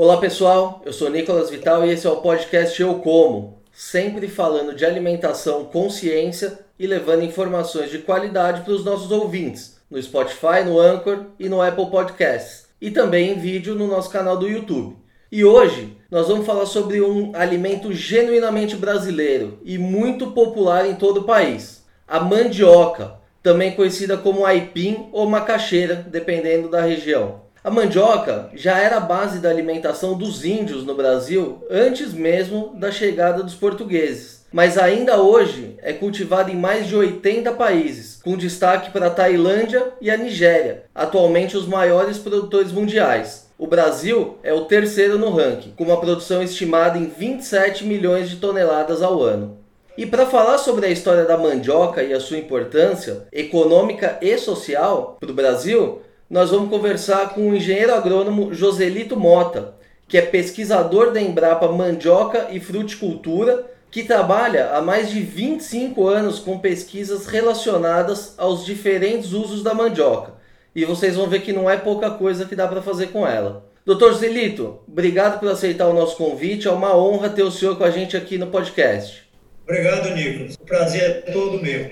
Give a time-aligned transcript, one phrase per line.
[0.00, 4.72] Olá pessoal, eu sou Nicolas Vital e esse é o podcast Eu Como, sempre falando
[4.72, 10.62] de alimentação com ciência e levando informações de qualidade para os nossos ouvintes no Spotify,
[10.64, 14.96] no Anchor e no Apple Podcasts, e também em vídeo no nosso canal do YouTube.
[15.32, 21.22] E hoje nós vamos falar sobre um alimento genuinamente brasileiro e muito popular em todo
[21.22, 27.47] o país: a mandioca, também conhecida como aipim ou macaxeira, dependendo da região.
[27.62, 32.92] A mandioca já era a base da alimentação dos índios no Brasil antes mesmo da
[32.92, 38.92] chegada dos portugueses, mas ainda hoje é cultivada em mais de 80 países, com destaque
[38.92, 43.48] para a Tailândia e a Nigéria, atualmente os maiores produtores mundiais.
[43.58, 48.36] O Brasil é o terceiro no ranking, com uma produção estimada em 27 milhões de
[48.36, 49.58] toneladas ao ano.
[49.96, 55.16] E para falar sobre a história da mandioca e a sua importância econômica e social
[55.18, 59.74] para o Brasil, nós vamos conversar com o engenheiro agrônomo Joselito Mota,
[60.06, 66.38] que é pesquisador da Embrapa Mandioca e Fruticultura, que trabalha há mais de 25 anos
[66.38, 70.34] com pesquisas relacionadas aos diferentes usos da mandioca.
[70.74, 73.66] E vocês vão ver que não é pouca coisa que dá para fazer com ela.
[73.86, 76.68] Doutor Joselito, obrigado por aceitar o nosso convite.
[76.68, 79.26] É uma honra ter o senhor com a gente aqui no podcast.
[79.64, 80.56] Obrigado, Nicolas.
[80.56, 81.90] O prazer é todo meu.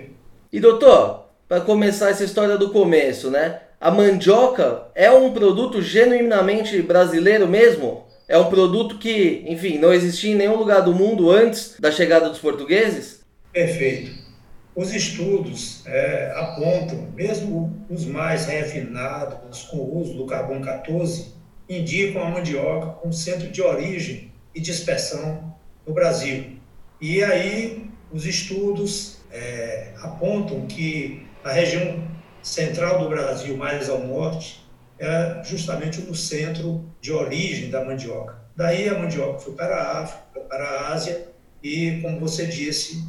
[0.52, 3.60] E doutor, para começar essa história do começo, né?
[3.80, 8.04] A mandioca é um produto genuinamente brasileiro mesmo?
[8.28, 12.28] É um produto que, enfim, não existia em nenhum lugar do mundo antes da chegada
[12.28, 13.20] dos portugueses?
[13.52, 14.26] Perfeito.
[14.74, 21.34] Os estudos é, apontam, mesmo os mais refinados, com o uso do carbono 14,
[21.68, 25.54] indicam a mandioca como centro de origem e dispersão
[25.86, 26.56] no Brasil.
[27.00, 32.02] E aí os estudos é, apontam que a região
[32.46, 34.64] central do Brasil, mais ao norte,
[34.98, 38.36] é justamente no centro de origem da mandioca.
[38.56, 41.26] Daí a mandioca foi para a África, para a Ásia
[41.62, 43.04] e, como você disse,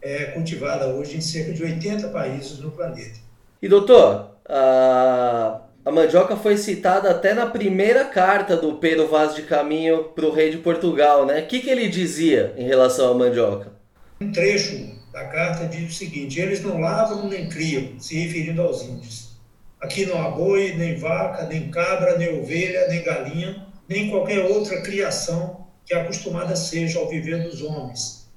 [0.00, 3.18] é cultivada hoje em cerca de 80 países no planeta.
[3.62, 9.42] E doutor, a, a mandioca foi citada até na primeira carta do Pedro Vaz de
[9.42, 11.40] Caminho para o rei de Portugal, né?
[11.40, 13.72] O que, que ele dizia em relação à mandioca?
[14.20, 18.82] Um trecho da carta diz o seguinte: eles não lavram nem criam, se referindo aos
[18.82, 19.32] índios.
[19.80, 24.80] Aqui não há boi, nem vaca, nem cabra, nem ovelha, nem galinha, nem qualquer outra
[24.80, 28.28] criação que acostumada seja ao viver dos homens.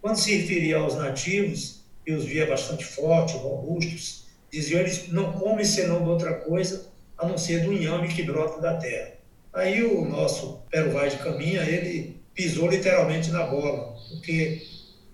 [0.00, 5.64] Quando se referia aos nativos, e os via bastante fortes, robustos, diziam eles não comem
[5.64, 6.88] senão de outra coisa
[7.18, 9.12] a não ser do inhame que brota da terra.
[9.52, 10.62] Aí o nosso
[10.92, 14.62] Vaz de Caminha, ele pisou literalmente na bola, porque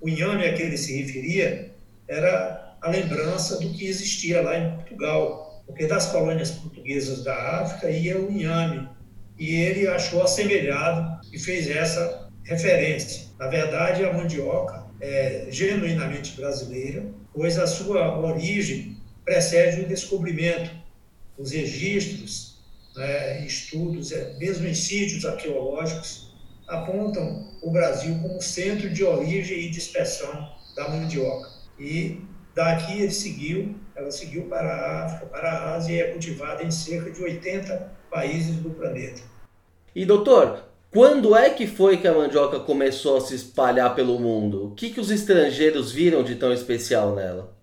[0.02, 1.70] o inhame a que ele se referia
[2.08, 7.88] era a lembrança do que existia lá em Portugal, porque das colônias portuguesas da África
[7.88, 8.88] ia o inhame,
[9.38, 13.28] e ele achou assemelhado e fez essa referência.
[13.38, 20.70] Na verdade, a mandioca é genuinamente brasileira, pois a sua origem precede o descobrimento.
[21.38, 22.60] Os registros,
[22.94, 26.31] né, estudos, é, mesmo em sítios arqueológicos,
[26.72, 31.50] apontam o Brasil como centro de origem e dispersão da mandioca.
[31.78, 32.20] E
[32.54, 36.70] daqui ele seguiu, ela seguiu para a África, para a Ásia e é cultivada em
[36.70, 39.20] cerca de 80 países do planeta.
[39.94, 44.66] E doutor, quando é que foi que a mandioca começou a se espalhar pelo mundo?
[44.66, 47.54] O que, que os estrangeiros viram de tão especial nela?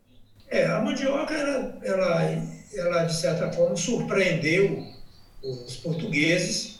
[0.47, 2.43] É, a mandioca, ela, ela,
[2.73, 4.83] ela de certa forma surpreendeu
[5.43, 6.79] os portugueses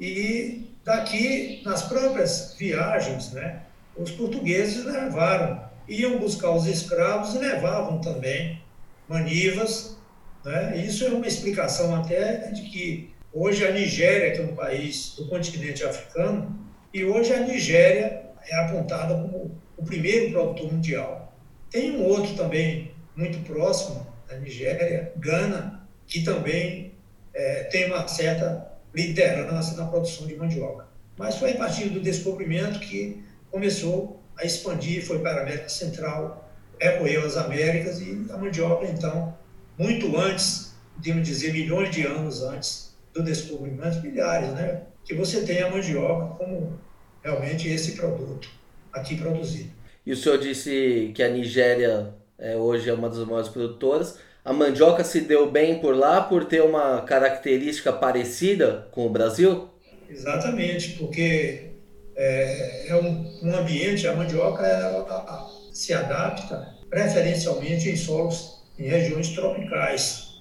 [0.00, 3.62] e Daqui, nas próprias viagens, né,
[3.96, 8.60] os portugueses levaram, iam buscar os escravos e levavam também
[9.08, 9.96] manivas.
[10.44, 10.78] Né?
[10.78, 15.28] Isso é uma explicação até de que hoje a Nigéria, que é um país do
[15.28, 16.58] continente africano,
[16.92, 21.32] e hoje a Nigéria é apontada como o primeiro produtor mundial.
[21.70, 26.92] Tem um outro também muito próximo da Nigéria, Gana, que também
[27.34, 30.86] é, tem uma certa liderança na produção de mandioca.
[31.16, 36.50] Mas foi a partir do descobrimento que começou a expandir, foi para a América Central,
[36.78, 39.36] percorreu as Américas e a mandioca, então,
[39.78, 44.82] muito antes, podemos dizer milhões de anos antes do descobrimento, milhares, né?
[45.04, 46.78] Que você tem a mandioca como
[47.22, 48.48] realmente esse produto
[48.92, 49.70] aqui produzido.
[50.04, 54.52] E o senhor disse que a Nigéria é, hoje é uma das maiores produtoras a
[54.52, 59.68] mandioca se deu bem por lá por ter uma característica parecida com o Brasil?
[60.08, 61.70] Exatamente, porque
[62.16, 69.28] é, é um, um, ambiente, a mandioca ela, se adapta preferencialmente em solos em regiões
[69.28, 70.32] tropicais.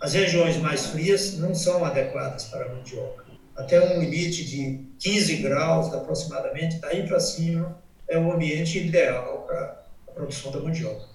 [0.00, 3.24] As regiões mais frias não são adequadas para a mandioca.
[3.56, 7.76] até um limite de 15 graus aproximadamente, daí para cima
[8.06, 11.06] é o ambiente ideal para a produção da mandioca.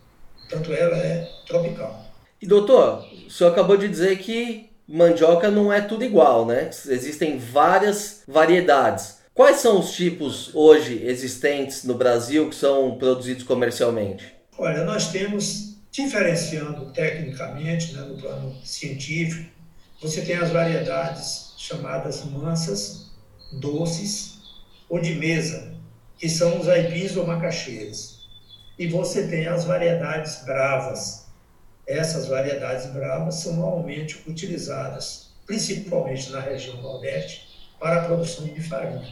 [0.42, 2.03] Portanto, ela é tropical.
[2.44, 6.69] E doutor, o senhor acabou de dizer que mandioca não é tudo igual, né?
[6.90, 9.19] Existem várias variedades.
[9.34, 14.36] Quais são os tipos hoje existentes no Brasil que são produzidos comercialmente?
[14.57, 19.50] Olha, nós temos, diferenciando tecnicamente, né, no plano científico,
[20.01, 23.10] você tem as variedades chamadas mansas,
[23.54, 24.42] doces
[24.90, 25.74] ou de mesa,
[26.18, 28.19] que são os aipins ou macaxeiras.
[28.78, 31.23] E você tem as variedades bravas.
[31.88, 37.47] Essas variedades bravas são normalmente utilizadas, principalmente na região Nordeste,
[37.80, 39.07] para a produção de farinha.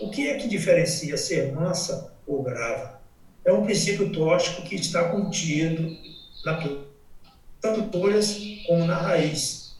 [0.00, 3.00] O que é que diferencia ser mansa ou brava?
[3.44, 5.96] É um princípio tóxico que está contido
[6.44, 6.56] na
[7.60, 9.76] tanto folhas como na raiz.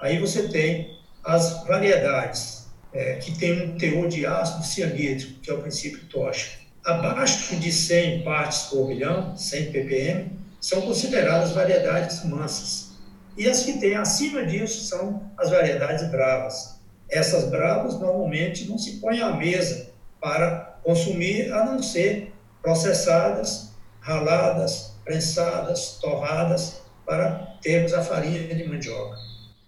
[0.00, 5.54] Aí você tem as variedades é, que têm um teor de ácido cianídrico, que é
[5.54, 6.62] o princípio tóxico.
[6.84, 12.88] Abaixo de 100 partes por milhão, 100 ppm, são consideradas variedades mansas.
[13.36, 16.80] E as que têm acima disso são as variedades bravas.
[17.08, 19.90] Essas bravas normalmente não se põem à mesa
[20.20, 23.70] para consumir, a não ser processadas,
[24.00, 29.16] raladas, prensadas, torradas, para termos a farinha de mandioca.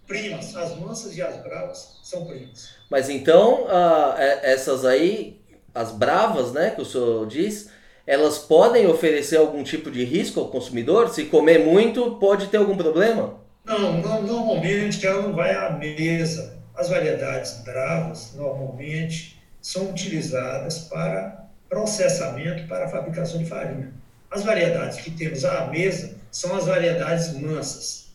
[0.05, 2.69] Primas, as mansas e as bravas são primas.
[2.89, 4.13] Mas então, uh,
[4.43, 5.41] essas aí,
[5.73, 7.69] as bravas, né, que o senhor diz,
[8.05, 11.09] elas podem oferecer algum tipo de risco ao consumidor?
[11.09, 13.39] Se comer muito, pode ter algum problema?
[13.65, 21.45] Não, não normalmente ela não vai à mesa as variedades bravas, normalmente, são utilizadas para
[21.69, 23.93] processamento para fabricação de farinha.
[24.29, 28.07] As variedades que temos à mesa são as variedades mansas.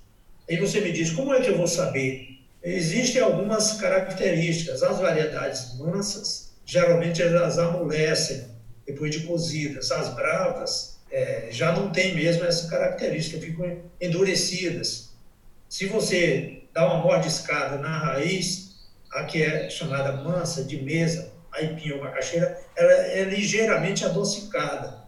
[0.49, 2.41] Aí você me diz, como é que eu vou saber?
[2.63, 4.83] Existem algumas características.
[4.83, 8.47] As variedades mansas, geralmente elas amolecem
[8.87, 9.91] depois de cozidas.
[9.91, 15.11] As bravas é, já não têm mesmo essa característica, ficam endurecidas.
[15.69, 18.77] Se você dá uma mordiscada na raiz,
[19.13, 25.05] a que é chamada mansa, de mesa, aipim ou macaxeira, ela é ligeiramente adocicada.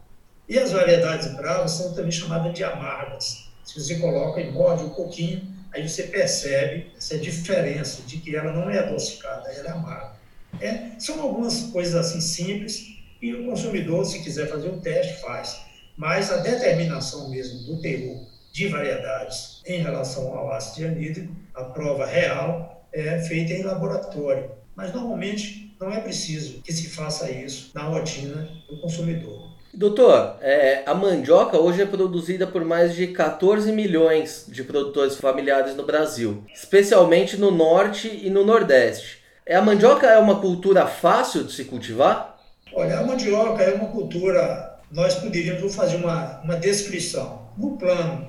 [0.48, 3.48] E as variedades bravas são também chamadas de amargas.
[3.64, 8.50] Se você coloca e morde um pouquinho, aí você percebe essa diferença de que ela
[8.50, 10.12] não é adocicada, ela é amarga.
[10.60, 15.60] É, são algumas coisas assim simples e o consumidor, se quiser fazer o teste, faz.
[15.96, 22.06] Mas a determinação mesmo do teor de variedades em relação ao ácido cianídrico, a prova
[22.06, 24.50] real é feita em laboratório.
[24.74, 29.48] Mas normalmente não é preciso que se faça isso na rotina do consumidor.
[29.72, 35.76] Doutor, é, a mandioca hoje é produzida por mais de 14 milhões de produtores familiares
[35.76, 39.18] no Brasil, especialmente no norte e no nordeste.
[39.44, 42.37] É, a mandioca é uma cultura fácil de se cultivar?
[42.72, 47.48] Olha, a mandioca é uma cultura, nós poderíamos fazer uma, uma descrição.
[47.56, 48.28] No plano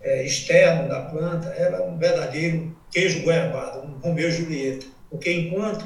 [0.00, 4.86] é, externo da planta, ela é um verdadeiro queijo goiabado, um Romeu Julieta.
[5.10, 5.84] Porque enquanto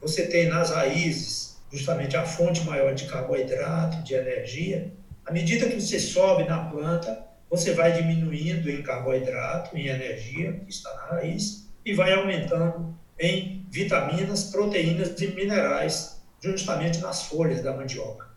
[0.00, 4.92] você tem nas raízes justamente a fonte maior de carboidrato, de energia,
[5.24, 10.70] à medida que você sobe na planta, você vai diminuindo em carboidrato, em energia, que
[10.70, 17.76] está na raiz, e vai aumentando em vitaminas, proteínas e minerais, justamente nas folhas da
[17.76, 18.28] mandioca.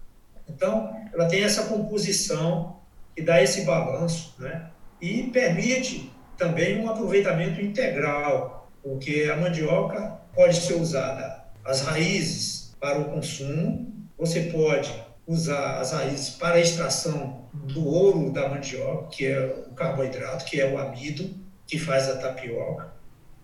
[0.48, 2.78] Então, ela tem essa composição
[3.16, 4.70] que dá esse balanço, né?
[5.04, 13.00] e permite também um aproveitamento integral, porque a mandioca pode ser usada as raízes para
[13.00, 14.94] o consumo, você pode
[15.28, 20.60] usar as raízes para a extração do ouro da mandioca, que é o carboidrato, que
[20.60, 21.30] é o amido,
[21.68, 22.94] que faz a tapioca,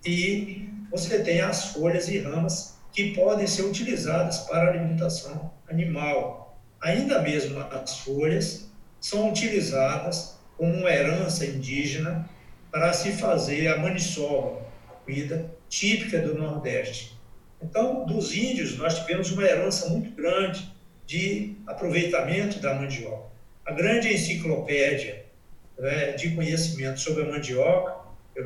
[0.04, 6.58] e você tem as folhas e ramas que podem ser utilizadas para alimentação animal.
[6.80, 8.70] Ainda mesmo as folhas
[9.00, 12.28] são utilizadas como uma herança indígena
[12.70, 17.18] para se fazer a maniçoba, a comida típica do Nordeste.
[17.62, 20.70] Então, dos índios, nós tivemos uma herança muito grande
[21.06, 23.30] de aproveitamento da mandioca.
[23.66, 25.26] A grande enciclopédia
[25.78, 28.00] né, de conhecimento sobre a mandioca,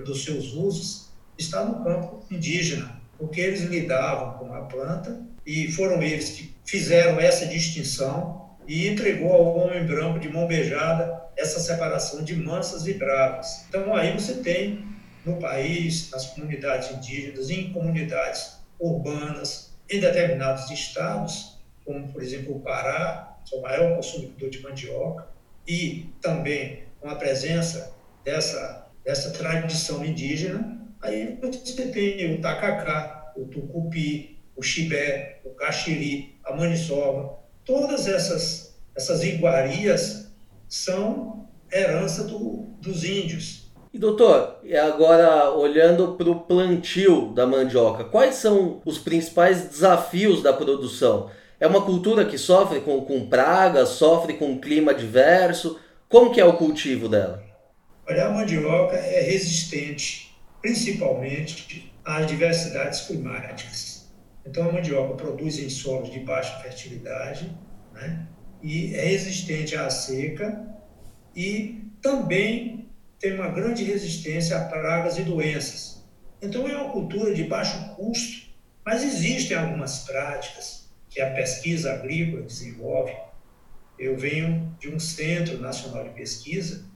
[0.04, 6.02] dos seus usos, está no campo indígena, porque eles lidavam com a planta e foram
[6.02, 12.23] eles que fizeram essa distinção e entregou ao homem branco de mão beijada essa separação
[12.23, 13.66] de mansas e bravas.
[13.68, 14.85] Então aí você tem
[15.25, 22.61] no país, nas comunidades indígenas, em comunidades urbanas, em determinados estados, como por exemplo o
[22.61, 25.28] Pará, que é o maior consumidor de mandioca,
[25.66, 27.94] e também com a presença
[28.25, 36.37] dessa, dessa tradição indígena, aí você tem o tacacá, o tucupi, o chibé, o caxiri,
[36.44, 40.32] a maniçoba, todas essas, essas iguarias
[40.68, 43.73] são herança do, dos índios.
[43.92, 50.52] E doutor, agora olhando para o plantio da mandioca, quais são os principais desafios da
[50.52, 51.30] produção?
[51.61, 55.78] É uma cultura que sofre com, com pragas, sofre com clima diverso?
[56.08, 57.42] Como que é o cultivo dela?
[58.06, 60.23] Olha, a mandioca é resistente,
[60.64, 64.11] principalmente às diversidades climáticas.
[64.47, 67.54] Então, a mandioca produz em solos de baixa fertilidade,
[67.92, 68.26] né?
[68.62, 70.66] e é resistente à seca
[71.37, 72.88] e também
[73.21, 76.02] tem uma grande resistência a pragas e doenças.
[76.40, 78.49] Então, é uma cultura de baixo custo,
[78.87, 83.14] mas existem algumas práticas que a pesquisa agrícola desenvolve.
[83.99, 86.87] Eu venho de um centro nacional de pesquisa,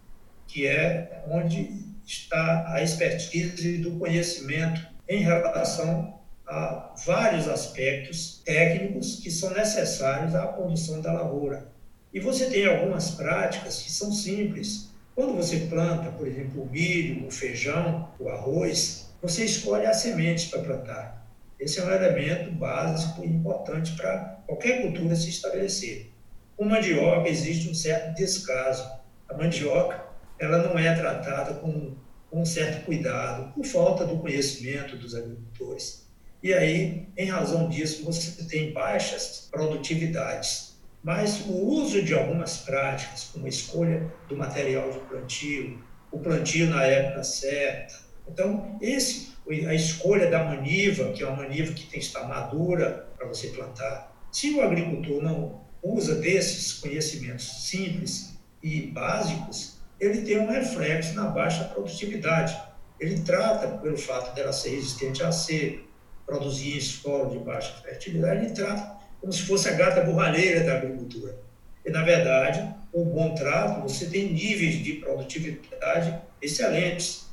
[0.48, 1.70] que é onde
[2.04, 10.46] está a expertise do conhecimento em relação a vários aspectos técnicos que são necessários à
[10.46, 11.68] condução da lavoura.
[12.12, 14.88] E você tem algumas práticas que são simples.
[15.14, 20.46] Quando você planta, por exemplo, o milho, o feijão, o arroz, você escolhe as sementes
[20.46, 21.28] para plantar.
[21.60, 26.10] Esse é um elemento básico e importante para qualquer cultura se estabelecer.
[26.56, 28.88] Com mandioca existe um certo descaso.
[29.28, 30.07] A mandioca
[30.38, 31.96] ela não é tratada com,
[32.30, 36.08] com um certo cuidado, por falta do conhecimento dos agricultores.
[36.42, 40.78] E aí, em razão disso, você tem baixas produtividades.
[41.02, 46.68] Mas o uso de algumas práticas, como a escolha do material de plantio, o plantio
[46.68, 47.94] na época certa.
[48.28, 49.32] Então, esse,
[49.66, 53.48] a escolha da maniva, que é uma maniva que tem que estar madura para você
[53.48, 54.14] plantar.
[54.30, 61.26] Se o agricultor não usa desses conhecimentos simples e básicos, ele tem um reflexo na
[61.26, 62.56] baixa produtividade.
[63.00, 65.82] Ele trata, pelo fato dela ser resistente à seca,
[66.26, 70.74] produzir em solo de baixa fertilidade, ele trata como se fosse a gata borralheira da
[70.74, 71.36] agricultura.
[71.84, 77.28] E, na verdade, com um bom trato, você tem níveis de produtividade excelentes.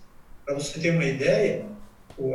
[0.46, 1.66] Para você ter uma ideia,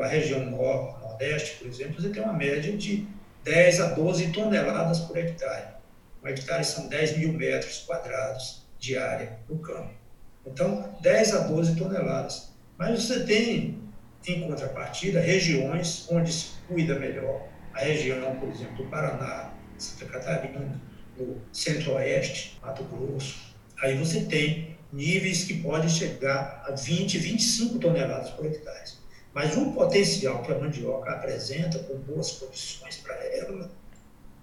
[0.03, 3.07] a região nordeste, por exemplo, você tem uma média de
[3.43, 5.75] 10 a 12 toneladas por hectare.
[6.23, 10.00] Um hectare são 10 mil metros quadrados de área no campo.
[10.47, 12.51] Então, 10 a 12 toneladas.
[12.79, 13.81] Mas você tem
[14.27, 17.47] em contrapartida, regiões onde se cuida melhor.
[17.73, 20.81] A região, por exemplo, do Paraná, Santa Catarina,
[21.17, 23.55] no Centro-Oeste, Mato Grosso.
[23.83, 28.91] Aí você tem níveis que podem chegar a 20, 25 toneladas por hectare.
[29.33, 33.71] Mas o potencial que a mandioca apresenta, com boas condições para ela,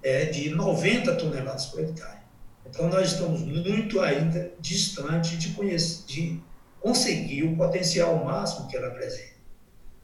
[0.02, 2.20] é de 90 toneladas por hectare.
[2.70, 6.40] Então, nós estamos muito ainda distante de, conhecer, de
[6.80, 9.38] conseguir o potencial máximo que ela apresenta.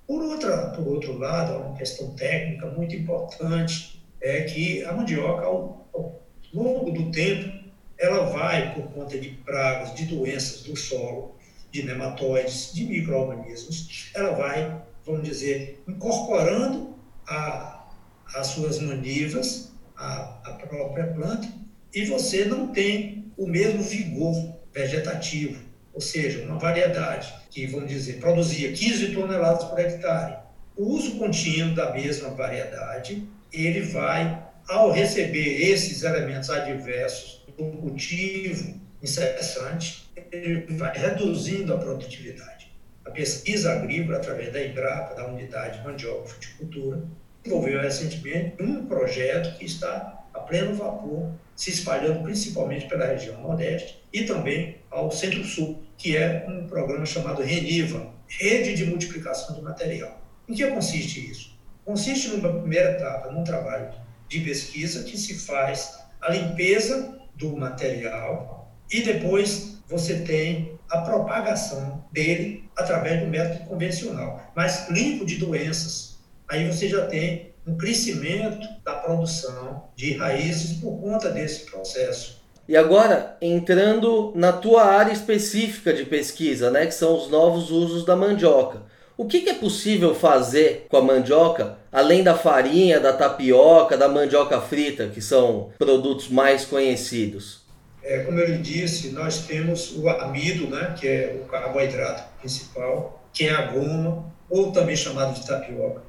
[0.07, 5.87] Por, outra, por outro lado, uma questão técnica muito importante é que a mandioca, ao,
[5.93, 6.21] ao
[6.53, 7.63] longo do tempo,
[7.97, 11.35] ela vai, por conta de pragas, de doenças do solo,
[11.71, 16.95] de nematóides, de micro-organismos, ela vai, vamos dizer, incorporando
[17.27, 17.87] a,
[18.35, 21.47] as suas manivas, a, a própria planta,
[21.93, 24.35] e você não tem o mesmo vigor
[24.73, 30.37] vegetativo ou seja, uma variedade que, vamos dizer, produzia 15 toneladas por hectare.
[30.75, 38.81] O uso contínuo da mesma variedade, ele vai, ao receber esses elementos adversos do cultivo
[39.03, 42.71] incessante, ele vai reduzindo a produtividade.
[43.05, 47.03] A pesquisa agrícola, através da Embrapa, da Unidade Mandioca Fruticultura,
[47.43, 54.01] desenvolveu recentemente um projeto que está a pleno vapor, se espalhando principalmente pela região Nordeste
[54.11, 60.21] e também ao Centro-Sul, que é um programa chamado RENIVA, Rede de Multiplicação de Material.
[60.47, 61.53] Em que consiste isso?
[61.85, 63.93] Consiste, numa primeira etapa, num trabalho
[64.27, 72.03] de pesquisa que se faz a limpeza do material e depois você tem a propagação
[72.11, 76.19] dele através do método convencional, mas limpo de doenças.
[76.47, 82.77] Aí você já tem um crescimento da produção de raízes por conta desse processo e
[82.77, 88.15] agora, entrando na tua área específica de pesquisa, né, que são os novos usos da
[88.15, 88.83] mandioca.
[89.17, 94.07] O que, que é possível fazer com a mandioca, além da farinha, da tapioca, da
[94.07, 97.63] mandioca frita, que são produtos mais conhecidos?
[98.01, 103.23] É, como eu lhe disse, nós temos o amido, né, que é o carboidrato principal,
[103.33, 106.01] que é a goma, ou também chamado de tapioca.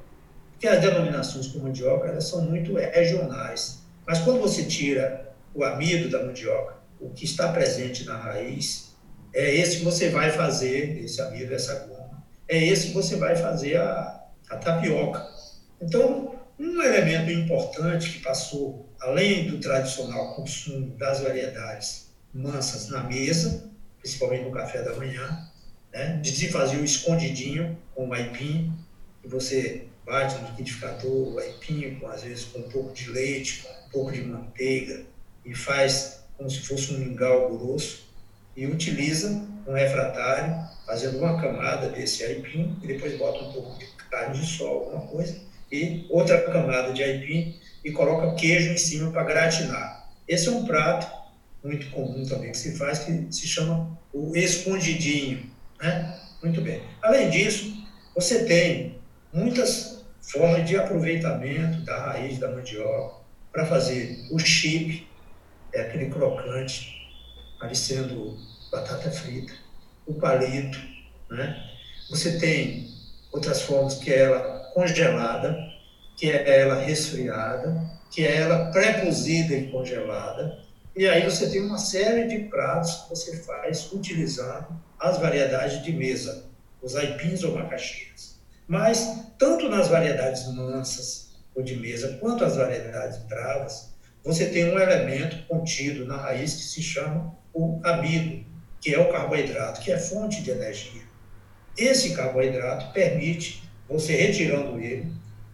[0.65, 3.83] Porque as denominações com mandioca elas são muito regionais.
[4.03, 8.95] Mas quando você tira o amido da mandioca, o que está presente na raiz,
[9.31, 13.35] é esse que você vai fazer, esse amido, essa goma, é esse que você vai
[13.35, 15.23] fazer a, a tapioca.
[15.79, 23.69] Então, um elemento importante que passou, além do tradicional consumo das variedades mansas na mesa,
[23.99, 25.47] principalmente no café da manhã,
[25.93, 28.73] né, de se fazer o escondidinho com o aipim,
[29.21, 33.69] que você bate no liquidificador, o aipim, às vezes com um pouco de leite, com
[33.69, 35.03] um pouco de manteiga,
[35.43, 38.05] e faz como se fosse um mingau grosso,
[38.55, 39.29] e utiliza
[39.67, 44.45] um refratário, fazendo uma camada desse aipim, e depois bota um pouco de carne de
[44.45, 45.39] sol, alguma coisa,
[45.71, 50.09] e outra camada de aipim, e coloca queijo em cima para gratinar.
[50.27, 51.25] Esse é um prato
[51.63, 55.49] muito comum também que se faz, que se chama o escondidinho.
[55.81, 56.19] Né?
[56.43, 56.81] Muito bem.
[57.01, 57.75] Além disso,
[58.15, 58.97] você tem
[59.33, 59.94] muitas
[60.31, 65.07] formas de aproveitamento da raiz da mandioca para fazer o chip,
[65.73, 66.93] é aquele crocante,
[67.59, 68.37] parecendo
[68.71, 69.53] batata frita,
[70.05, 70.79] o palito,
[71.29, 71.55] né?
[72.09, 72.89] Você tem
[73.31, 75.57] outras formas que é ela congelada,
[76.17, 80.63] que é ela resfriada, que é ela pré-cozida e congelada.
[80.95, 84.67] E aí você tem uma série de pratos que você faz utilizando
[84.99, 86.45] as variedades de mesa,
[86.81, 88.34] os aipins ou macaxias.
[88.67, 93.93] Mas, tanto nas variedades mansas ou de mesa, quanto as variedades bravas,
[94.23, 98.43] você tem um elemento contido na raiz que se chama o amido,
[98.81, 101.03] que é o carboidrato, que é fonte de energia.
[101.77, 105.11] Esse carboidrato permite você retirando ele,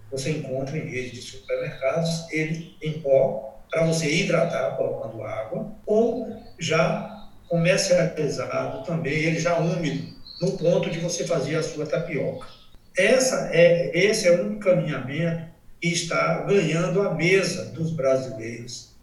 [0.10, 6.28] você encontra em rede de supermercados ele em pó para você hidratar colocando água ou
[6.60, 12.48] já comercializado também ele já úmido no ponto de você fazer a sua tapioca.
[12.98, 18.96] Essa é esse é um encaminhamento que está ganhando a mesa dos brasileiros,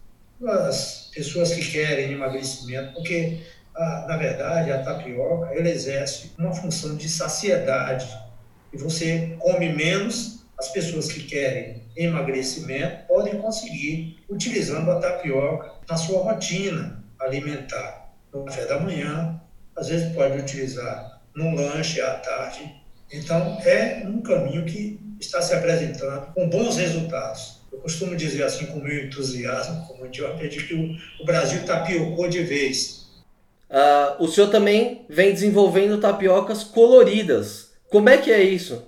[0.47, 3.39] as pessoas que querem emagrecimento, porque
[3.75, 8.07] a, na verdade, a tapioca ela exerce uma função de saciedade.
[8.71, 15.97] E você come menos, as pessoas que querem emagrecimento podem conseguir utilizando a tapioca na
[15.97, 18.13] sua rotina alimentar.
[18.31, 19.41] No café da manhã,
[19.75, 22.78] às vezes pode utilizar no lanche à tarde.
[23.11, 27.59] Então, é um caminho que está se apresentando com bons resultados.
[27.71, 32.43] Eu costumo dizer assim, com meu entusiasmo, como eu acredito que o, Brasil tapiocou de
[32.43, 32.99] vez
[33.69, 37.69] Uh, o senhor também vem desenvolvendo tapiocas coloridas.
[37.87, 38.83] Como é que é isso?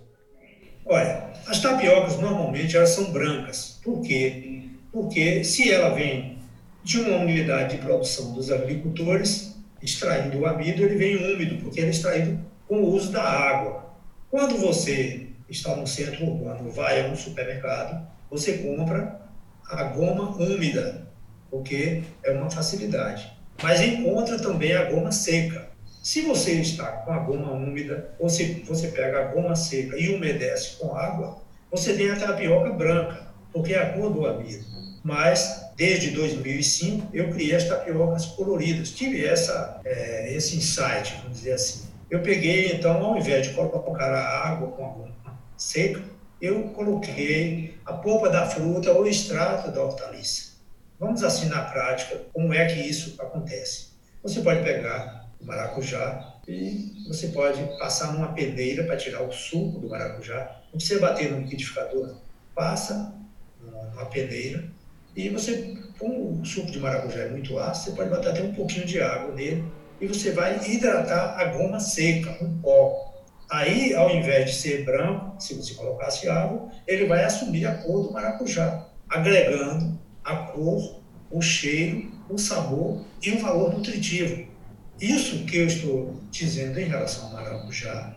[0.84, 3.80] Olha, as tapiocas normalmente elas são brancas.
[3.84, 4.64] Por quê?
[4.92, 6.40] Porque se ela vem
[6.84, 11.88] de uma unidade de produção dos agricultores, extraindo o amido, ele vem úmido, porque ele
[11.88, 13.91] é extraído com o uso da água.
[14.32, 19.22] Quando você está no centro urbano, vai a um supermercado, você compra
[19.70, 21.08] a goma úmida,
[21.52, 25.70] porque é uma facilidade mas encontra também a goma seca.
[26.02, 30.10] Se você está com a goma úmida, ou se você pega a goma seca e
[30.10, 31.38] umedece com água,
[31.70, 34.66] você tem a tapioca branca, porque é a cor do amido.
[35.04, 38.92] Mas, desde 2005, eu criei as tapiocas coloridas.
[38.92, 41.91] Tive essa, é, esse insight, vamos dizer assim.
[42.12, 46.04] Eu peguei, então, ao invés de colocar a água com a goma seca,
[46.42, 50.52] eu coloquei a polpa da fruta ou extrato da hortaliça.
[51.00, 53.92] Vamos assim na prática como é que isso acontece.
[54.22, 59.80] Você pode pegar o maracujá e você pode passar numa peneira para tirar o suco
[59.80, 60.60] do maracujá.
[60.66, 62.18] Não precisa bater no liquidificador,
[62.54, 63.16] passa
[63.62, 64.66] numa peneira
[65.16, 68.54] e você, como o suco de maracujá é muito ácido, você pode botar até um
[68.54, 69.64] pouquinho de água nele
[70.02, 73.14] e você vai hidratar a goma seca, um pó.
[73.50, 78.08] Aí, ao invés de ser branco, se você colocasse água, ele vai assumir a cor
[78.08, 84.48] do maracujá, agregando a cor, o cheiro, o sabor e o valor nutritivo.
[85.00, 88.16] Isso que eu estou dizendo em relação ao maracujá.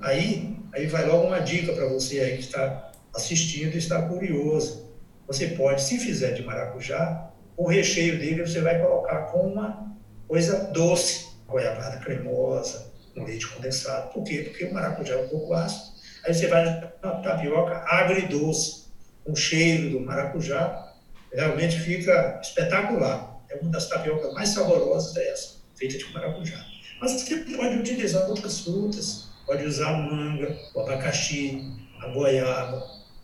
[0.00, 4.90] Aí, aí vai logo uma dica para você aí que está assistindo e está curioso.
[5.28, 9.92] Você pode, se fizer de maracujá, o recheio dele você vai colocar com uma
[10.32, 14.14] coisa doce, goiabada cremosa, um leite condensado.
[14.14, 14.46] Por quê?
[14.48, 15.92] Porque o maracujá é um pouco ácido.
[16.24, 18.86] Aí você vai na tapioca agridoce,
[19.22, 20.90] com cheiro do maracujá
[21.30, 23.42] realmente fica espetacular.
[23.50, 26.64] É uma das tapiocas mais saborosas é essa, feita de maracujá.
[26.98, 31.62] Mas você pode utilizar outras frutas, pode usar manga, o abacaxi,
[32.00, 32.82] a goiaba,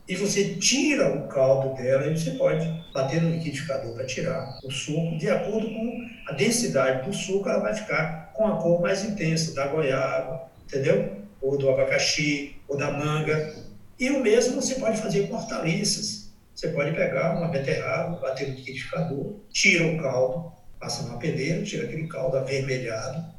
[0.09, 4.71] e você tira o caldo dela e você pode bater no liquidificador para tirar o
[4.71, 5.18] suco.
[5.18, 9.55] De acordo com a densidade do suco, ela vai ficar com a cor mais intensa
[9.55, 11.18] da goiaba, entendeu?
[11.42, 13.55] Ou do abacaxi, ou da manga.
[14.01, 16.31] E o mesmo você pode fazer com hortaliças.
[16.55, 21.85] Você pode pegar uma beterraba, bater no liquidificador, tira o caldo, passa numa peneira, tira
[21.85, 23.38] aquele caldo avermelhado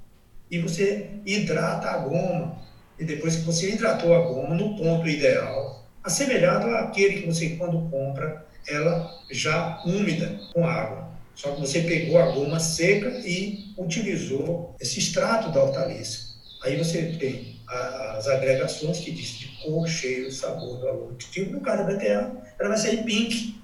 [0.51, 2.57] e você hidrata a goma.
[2.99, 7.89] E depois que você hidratou a goma no ponto ideal, assemelhado àquele que você, quando
[7.89, 11.07] compra, ela já úmida com água.
[11.35, 16.29] Só que você pegou a goma seca e utilizou esse extrato da hortaliça.
[16.63, 21.15] Aí você tem as agregações que diz de cor, cheiro, sabor, valor.
[21.17, 23.55] Tipo, no caso da BTA, ela vai sair pink.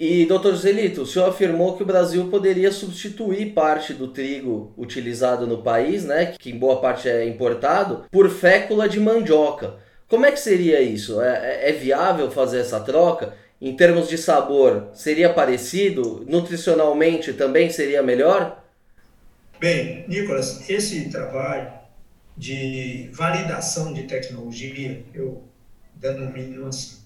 [0.00, 5.46] E, doutor Zelito, o senhor afirmou que o Brasil poderia substituir parte do trigo utilizado
[5.46, 9.74] no país, né, que em boa parte é importado, por fécula de mandioca.
[10.12, 11.22] Como é que seria isso?
[11.22, 13.34] É, é, é viável fazer essa troca?
[13.58, 16.22] Em termos de sabor, seria parecido?
[16.28, 18.62] Nutricionalmente também seria melhor?
[19.58, 21.72] Bem, Nicolas, esse trabalho
[22.36, 25.44] de validação de tecnologia, eu
[25.94, 26.98] denomino assim,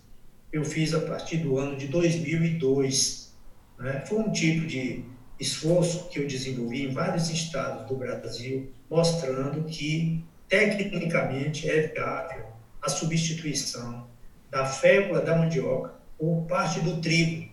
[0.52, 3.32] eu fiz a partir do ano de 2002.
[3.78, 4.02] Né?
[4.04, 5.04] Foi um tipo de
[5.38, 12.55] esforço que eu desenvolvi em vários estados do Brasil, mostrando que tecnicamente é viável
[12.86, 14.06] a substituição
[14.48, 17.50] da fécula da mandioca por parte do trigo.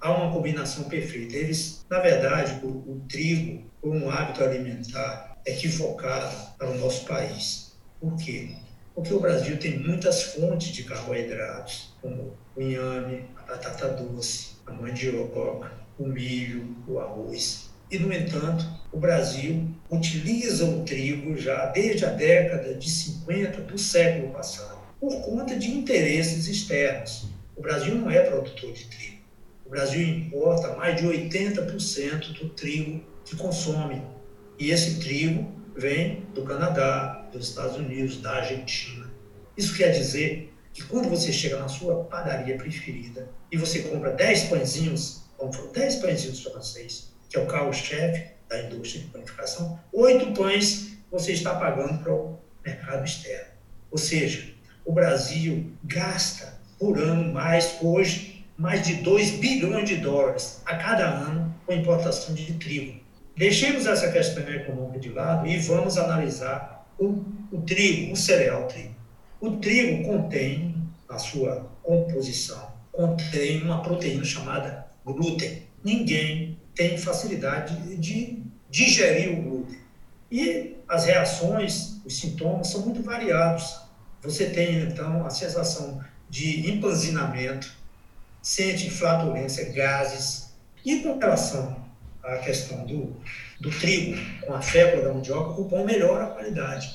[0.00, 1.36] Há uma combinação perfeita.
[1.36, 7.76] Eles, na verdade, o, o trigo, como um hábito alimentar equivocado para o nosso país.
[8.00, 8.56] Por quê?
[8.92, 14.72] Porque o Brasil tem muitas fontes de carboidratos, como o inhame, a batata doce, a
[14.72, 17.70] mandioca, o milho, o arroz.
[17.92, 23.76] E, no entanto, o Brasil utiliza o trigo já desde a década de 50 do
[23.76, 27.26] século passado, por conta de interesses externos.
[27.54, 29.18] O Brasil não é produtor de trigo.
[29.66, 34.00] O Brasil importa mais de 80% do trigo que consome.
[34.58, 39.10] E esse trigo vem do Canadá, dos Estados Unidos, da Argentina.
[39.54, 44.44] Isso quer dizer que quando você chega na sua padaria preferida e você compra 10
[44.44, 50.32] pãezinhos, como foram 10 pãezinhos francês, que é o carro-chefe da indústria de panificação, oito
[50.34, 53.52] pães você está pagando para o mercado externo.
[53.90, 54.52] Ou seja,
[54.84, 61.06] o Brasil gasta por ano mais, hoje, mais de 2 bilhões de dólares a cada
[61.06, 63.00] ano com importação de trigo.
[63.34, 68.94] Deixemos essa questão econômica de lado e vamos analisar o, o trigo, o cereal trigo.
[69.40, 70.74] O trigo contém,
[71.08, 75.62] na sua composição, contém uma proteína chamada glúten.
[75.82, 79.78] Ninguém tem facilidade de digerir o glúten.
[80.30, 83.80] E as reações, os sintomas são muito variados.
[84.22, 87.70] Você tem, então, a sensação de empanzinamento,
[88.40, 90.52] sente flatulência, gases.
[90.84, 91.82] E com relação
[92.22, 93.16] a questão do,
[93.60, 96.88] do trigo com a fécula da mandioca, o pão melhora a qualidade.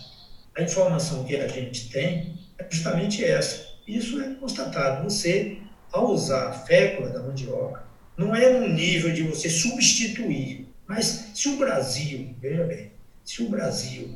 [0.57, 3.67] A informação que a gente tem é justamente essa.
[3.87, 5.03] Isso é constatado.
[5.03, 5.59] Você,
[5.91, 7.83] ao usar a fécula da mandioca,
[8.17, 12.91] não é no nível de você substituir, mas se o Brasil, veja bem,
[13.23, 14.15] se o Brasil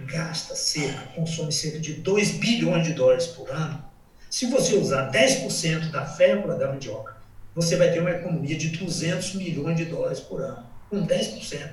[0.00, 3.84] gasta cerca, consome cerca de 2 bilhões de dólares por ano,
[4.28, 7.16] se você usar 10% da fécula da mandioca
[7.56, 11.70] você vai ter uma economia de 200 milhões de dólares por ano, com 10%.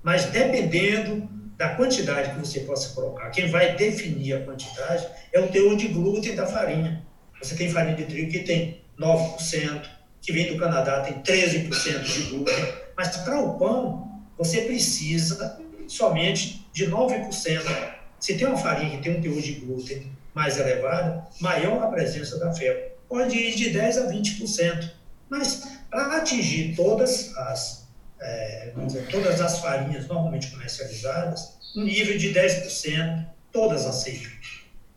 [0.00, 5.48] Mas dependendo da quantidade que você possa colocar, quem vai definir a quantidade é o
[5.48, 7.04] teor de glúten da farinha.
[7.42, 9.82] Você tem farinha de trigo que tem 9%,
[10.24, 12.54] que vem do Canadá tem 13% de glúten,
[12.96, 17.94] mas para o pão você precisa somente de 9%.
[18.18, 22.38] Se tem uma farinha que tem um teor de glúten mais elevado, maior a presença
[22.38, 22.94] da fécula.
[23.08, 24.90] Pode ir de 10% a 20%.
[25.28, 27.86] Mas para atingir todas as,
[28.20, 34.32] é, dizer, todas as farinhas normalmente comercializadas, um nível de 10%, todas aceitam.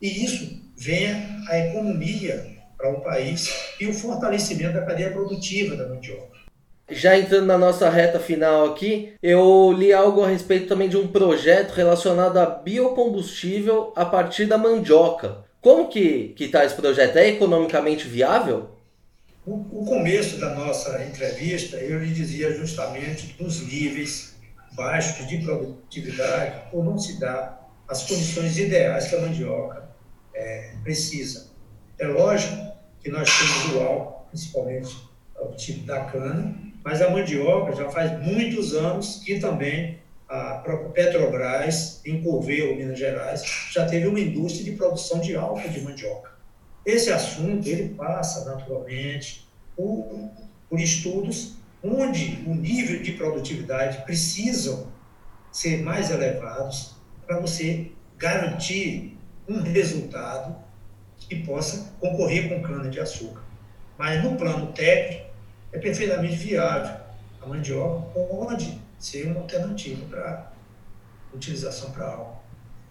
[0.00, 1.08] E isso vem
[1.48, 6.38] a economia para o país e o fortalecimento da cadeia produtiva da mandioca.
[6.90, 11.08] Já entrando na nossa reta final aqui, eu li algo a respeito também de um
[11.08, 15.44] projeto relacionado a biocombustível a partir da mandioca.
[15.60, 17.16] Como que está esse projeto?
[17.16, 18.70] É economicamente viável?
[19.44, 24.34] O, o começo da nossa entrevista, eu lhe dizia justamente dos níveis
[24.72, 29.90] baixos de produtividade, por não se dar as condições ideais que a mandioca
[30.34, 31.48] é, precisa.
[31.98, 32.67] É lógico
[33.08, 35.08] que nós temos álcool, principalmente
[35.40, 40.90] o tipo da cana, mas a mandioca já faz muitos anos que também a própria
[40.90, 43.42] Petrobras, em Corveio, Minas Gerais,
[43.72, 46.32] já teve uma indústria de produção de álcool de mandioca.
[46.84, 50.30] Esse assunto ele passa naturalmente por,
[50.68, 54.88] por estudos onde o nível de produtividade precisam
[55.50, 59.16] ser mais elevados para você garantir
[59.48, 60.67] um resultado
[61.28, 63.42] que possa concorrer com cana de açúcar.
[63.96, 65.26] Mas no plano técnico
[65.72, 66.96] é perfeitamente viável.
[67.42, 70.52] A mandioca pode ser uma alternativa para
[71.32, 72.42] utilização para álcool.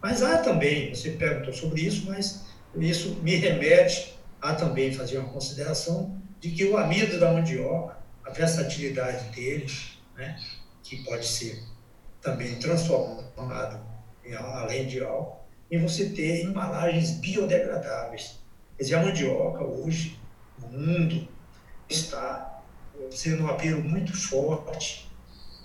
[0.02, 2.46] Mas há também, você perguntou sobre isso, mas
[2.76, 8.30] isso me remete há também fazer uma consideração de que o amido da mandioca, a
[8.30, 9.68] versatilidade dele,
[10.16, 10.40] né,
[10.84, 11.64] que pode ser
[12.22, 13.80] também transformado
[14.24, 18.40] em, além de álcool, e você ter embalagens biodegradáveis.
[18.78, 20.20] Quer dizer, a mandioca hoje,
[20.60, 21.28] no mundo,
[21.90, 22.62] está
[23.12, 25.10] sendo um apelo muito forte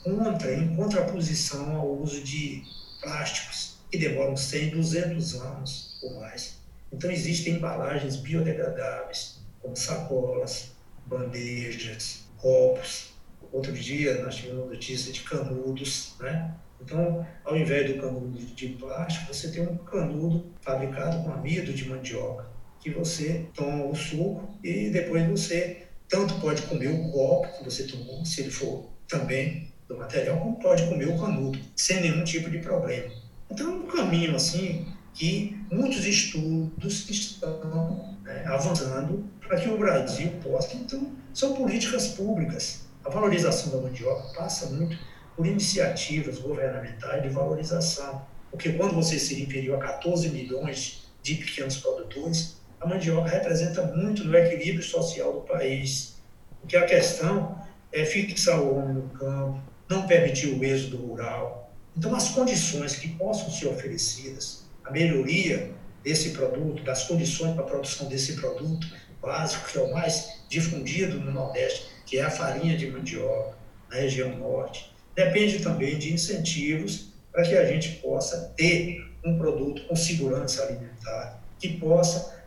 [0.03, 2.63] contra, em contraposição ao uso de
[3.01, 6.59] plásticos, que demoram 100, 200 anos ou mais.
[6.93, 10.73] Então, existem embalagens biodegradáveis, como sacolas,
[11.07, 13.13] bandejas, copos.
[13.53, 16.55] Outro dia, nós tivemos notícia de canudos, né?
[16.85, 21.89] Então, ao invés do canudo de plástico, você tem um canudo fabricado com amido de
[21.89, 22.47] mandioca,
[22.81, 27.85] que você toma o suco e depois você tanto pode comer o copo que você
[27.85, 32.51] tomou, se ele for também do material, como pode comer o canudo, sem nenhum tipo
[32.51, 33.11] de problema.
[33.51, 40.33] Então, é um caminho assim que muitos estudos estão né, avançando para que o Brasil
[40.43, 40.75] possa.
[40.77, 42.87] Então, são políticas públicas.
[43.05, 44.97] A valorização da mandioca passa muito
[45.37, 48.27] por iniciativas governamentais de valorização.
[48.51, 54.25] Porque quando você se referiu a 14 milhões de pequenos produtores, a mandioca representa muito
[54.25, 56.17] no equilíbrio social do país.
[56.61, 57.59] Porque a questão
[57.93, 61.71] é fixar o homem no campo, não permitir o êxodo rural.
[61.97, 65.71] Então, as condições que possam ser oferecidas, a melhoria
[66.03, 68.87] desse produto, das condições para a produção desse produto
[69.21, 73.57] básico, que é o mais difundido no Nordeste, que é a farinha de mandioca,
[73.89, 79.87] na região norte, depende também de incentivos para que a gente possa ter um produto
[79.87, 82.43] com segurança alimentar, que possa,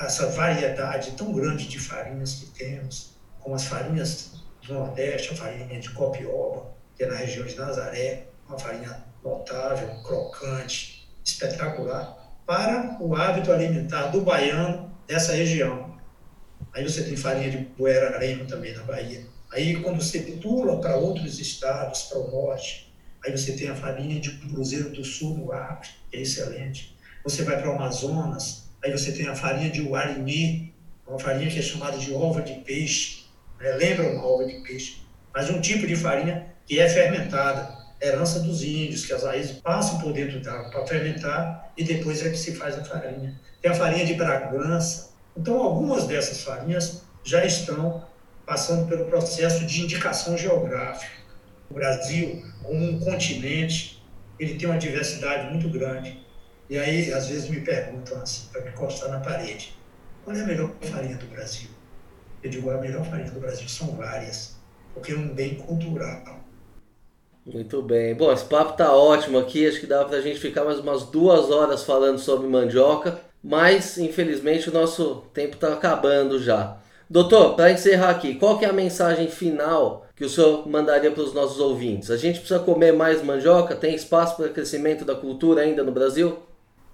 [0.00, 5.78] essa variedade tão grande de farinhas que temos, como as farinhas do Nordeste, a farinha
[5.78, 13.14] de copioba, que é na região de Nazaré, uma farinha notável, crocante, espetacular, para o
[13.14, 15.98] hábito alimentar do baiano dessa região.
[16.72, 21.38] Aí você tem farinha de Buerarema também na Bahia, Aí, quando você pula para outros
[21.38, 22.92] estados, para o norte,
[23.24, 26.96] aí você tem a farinha de Cruzeiro do Sul, no Acre, que é excelente.
[27.22, 30.74] Você vai para o Amazonas, aí você tem a farinha de Uarini,
[31.06, 33.26] uma farinha que é chamada de ova de peixe.
[33.60, 33.70] Né?
[33.74, 34.96] Lembra uma ova de peixe?
[35.32, 40.00] Mas um tipo de farinha que é fermentada, herança dos índios, que as raízes passam
[40.00, 43.40] por dentro d'água para fermentar e depois é que se faz a farinha.
[43.62, 45.10] Tem a farinha de Bragança.
[45.36, 48.04] Então, algumas dessas farinhas já estão
[48.46, 51.12] passando pelo processo de indicação geográfica.
[51.70, 54.02] O Brasil, como um continente,
[54.38, 56.22] ele tem uma diversidade muito grande.
[56.68, 59.76] E aí, às vezes, me perguntam assim, para me encostar na parede,
[60.24, 61.68] qual é a melhor farinha do Brasil?
[62.42, 64.56] Eu digo, a melhor farinha do Brasil são várias,
[64.94, 66.44] porque é um bem cultural.
[67.46, 68.14] Muito bem.
[68.14, 69.66] Bom, esse papo tá ótimo aqui.
[69.68, 73.98] Acho que dá para a gente ficar mais umas duas horas falando sobre mandioca, mas
[73.98, 76.78] infelizmente o nosso tempo está acabando já.
[77.08, 81.22] Doutor, para encerrar aqui, qual que é a mensagem final que o senhor mandaria para
[81.22, 82.10] os nossos ouvintes?
[82.10, 83.76] A gente precisa comer mais mandioca?
[83.76, 86.42] Tem espaço para crescimento da cultura ainda no Brasil?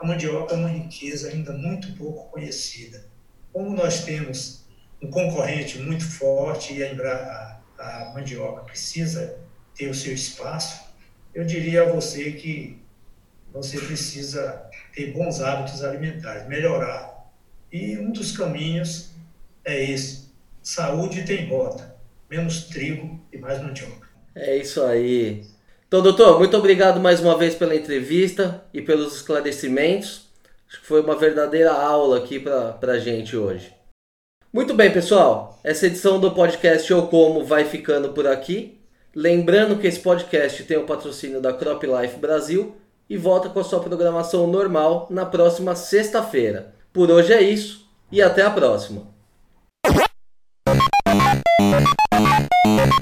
[0.00, 3.04] A mandioca é uma riqueza ainda muito pouco conhecida.
[3.52, 4.64] Como nós temos
[5.00, 9.38] um concorrente muito forte e a, a, mandioca precisa
[9.76, 10.88] ter o seu espaço,
[11.32, 12.82] eu diria a você que
[13.52, 17.30] você precisa ter bons hábitos alimentares, melhorar.
[17.72, 19.09] E um dos caminhos
[19.64, 20.30] é esse.
[20.62, 21.94] Saúde tem rota.
[22.30, 24.08] Menos trigo e mais mandioca.
[24.34, 25.44] É isso aí.
[25.88, 30.28] Então, doutor, muito obrigado mais uma vez pela entrevista e pelos esclarecimentos.
[30.68, 33.74] Acho que foi uma verdadeira aula aqui para a gente hoje.
[34.52, 35.58] Muito bem, pessoal.
[35.64, 38.78] Essa edição do podcast Eu Como vai ficando por aqui.
[39.14, 42.76] Lembrando que esse podcast tem o patrocínio da Crop Life Brasil
[43.08, 46.72] e volta com a sua programação normal na próxima sexta-feira.
[46.92, 49.08] Por hoje é isso e até a próxima.
[51.60, 51.86] Thank
[52.64, 52.99] you.